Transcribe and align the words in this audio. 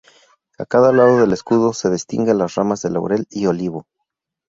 A 0.57 0.65
cada 0.65 0.91
lado 0.91 1.19
del 1.19 1.31
escudo 1.31 1.73
se 1.73 1.91
distingue 1.91 2.33
las 2.33 2.55
ramas 2.55 2.81
de 2.81 2.89
laurel 2.89 3.27
y 3.29 3.45
olivo. 3.45 3.85